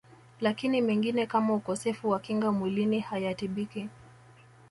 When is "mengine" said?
0.81-1.25